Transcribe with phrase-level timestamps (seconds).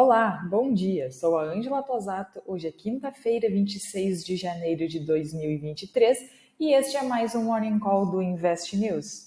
[0.00, 1.10] Olá, bom dia.
[1.10, 2.40] Sou a Ângela Tosato.
[2.46, 6.16] Hoje é quinta-feira, 26 de janeiro de 2023
[6.60, 9.26] e este é mais um Morning Call do Invest News.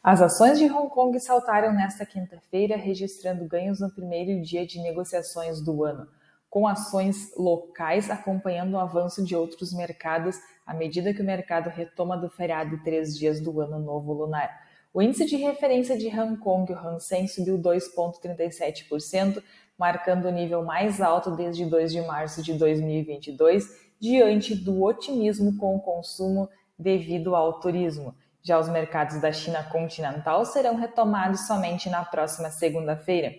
[0.00, 5.60] As ações de Hong Kong saltaram nesta quinta-feira, registrando ganhos no primeiro dia de negociações
[5.60, 6.06] do ano
[6.52, 12.14] com ações locais acompanhando o avanço de outros mercados à medida que o mercado retoma
[12.14, 14.50] do feriado de três dias do ano novo lunar.
[14.92, 19.42] O índice de referência de Hong Kong, o Hang Seng, subiu 2,37%,
[19.78, 23.64] marcando o nível mais alto desde 2 de março de 2022,
[23.98, 28.14] diante do otimismo com o consumo devido ao turismo.
[28.42, 33.32] Já os mercados da China continental serão retomados somente na próxima segunda-feira.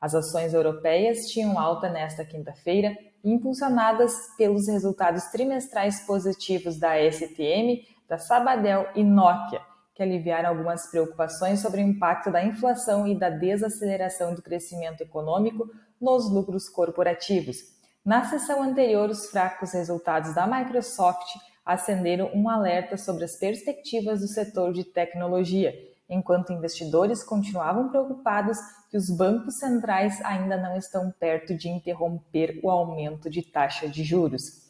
[0.00, 8.18] As ações europeias tinham alta nesta quinta-feira, impulsionadas pelos resultados trimestrais positivos da STM, da
[8.18, 9.60] Sabadell e Nokia,
[9.94, 15.68] que aliviaram algumas preocupações sobre o impacto da inflação e da desaceleração do crescimento econômico
[16.00, 17.56] nos lucros corporativos.
[18.04, 21.26] Na sessão anterior, os fracos resultados da Microsoft
[21.64, 25.74] acenderam um alerta sobre as perspectivas do setor de tecnologia
[26.08, 28.58] enquanto investidores continuavam preocupados
[28.90, 34.04] que os bancos centrais ainda não estão perto de interromper o aumento de taxa de
[34.04, 34.66] juros.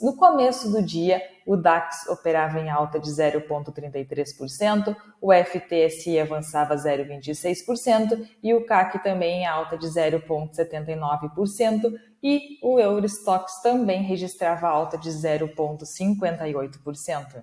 [0.00, 8.24] No, começo do dia, o DAX operava em alta de 0,33%, o FTSE avançava 0,26%
[8.40, 15.10] e o CAC também em alta de 0,79% e o Eurostox também registrava alta de
[15.10, 17.42] 0,58%.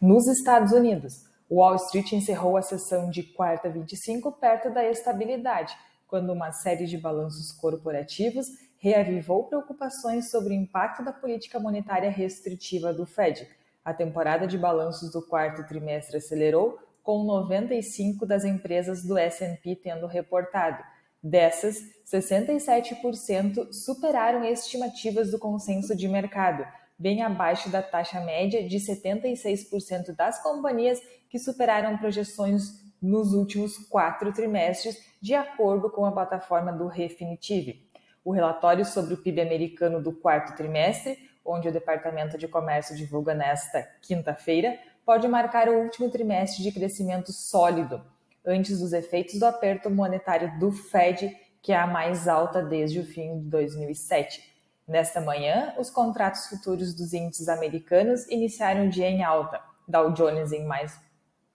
[0.00, 5.74] Nos Estados Unidos, Wall Street encerrou a sessão de quarta 25 perto da estabilidade,
[6.06, 12.92] quando uma série de balanços corporativos reavivou preocupações sobre o impacto da política monetária restritiva
[12.92, 13.48] do Fed.
[13.84, 20.06] A temporada de balanços do quarto trimestre acelerou, com 95 das empresas do S&P tendo
[20.06, 20.84] reportado.
[21.22, 26.66] Dessas, 67% superaram estimativas do consenso de mercado,
[26.98, 34.32] bem abaixo da taxa média de 76% das companhias que superaram projeções nos últimos quatro
[34.32, 37.86] trimestres, de acordo com a plataforma do Refinitiv.
[38.24, 43.34] O relatório sobre o PIB americano do quarto trimestre, onde o Departamento de Comércio divulga
[43.34, 48.02] nesta quinta-feira, pode marcar o último trimestre de crescimento sólido,
[48.44, 53.04] antes dos efeitos do aperto monetário do Fed, que é a mais alta desde o
[53.04, 54.57] fim de 2007.
[54.88, 59.60] Nesta manhã, os contratos futuros dos índices americanos iniciaram o dia em alta.
[59.86, 60.98] Dow Jones em mais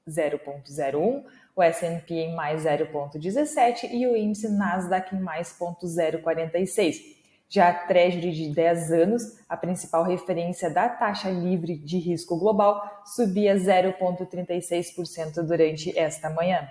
[0.07, 1.23] 0,01,
[1.55, 7.23] o S&P em mais 0,17 e o índice Nasdaq em mais 0,046.
[7.49, 13.03] Já a Treasury de 10 anos, a principal referência da taxa livre de risco global,
[13.03, 16.69] subia 0,36% durante esta manhã.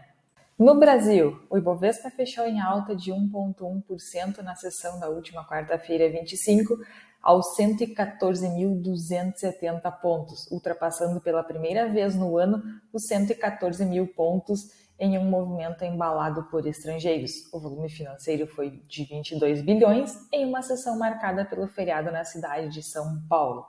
[0.63, 6.79] No Brasil, o Ibovespa fechou em alta de 1,1% na sessão da última quarta-feira, 25,
[7.21, 12.63] aos 114.270 pontos, ultrapassando pela primeira vez no ano
[12.93, 17.33] os 114 mil pontos em um movimento embalado por estrangeiros.
[17.53, 22.69] O volume financeiro foi de 22 bilhões em uma sessão marcada pelo feriado na cidade
[22.69, 23.67] de São Paulo.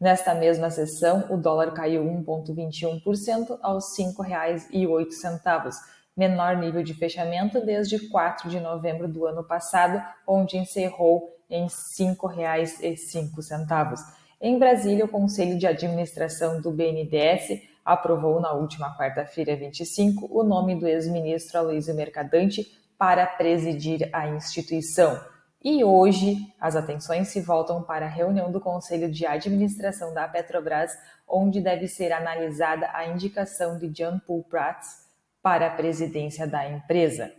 [0.00, 8.08] Nesta mesma sessão, o dólar caiu 1,21% aos R$ 5,08 menor nível de fechamento desde
[8.08, 13.98] 4 de novembro do ano passado, onde encerrou em R$ 5,05.
[14.40, 20.74] Em Brasília, o Conselho de Administração do BNDES aprovou na última quarta-feira, 25, o nome
[20.74, 22.66] do ex-ministro Aloysio Mercadante
[22.98, 25.20] para presidir a instituição.
[25.62, 30.92] E hoje, as atenções se voltam para a reunião do Conselho de Administração da Petrobras,
[31.28, 35.05] onde deve ser analisada a indicação de Jean Paul Prats
[35.46, 37.32] para a presidência da empresa.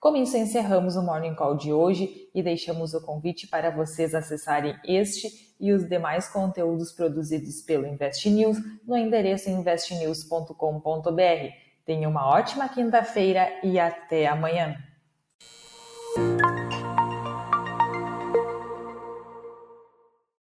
[0.00, 4.74] Com isso, encerramos o Morning Call de hoje e deixamos o convite para vocês acessarem
[4.84, 11.52] este e os demais conteúdos produzidos pelo Invest News no endereço investnews.com.br.
[11.86, 14.76] Tenha uma ótima quinta-feira e até amanhã.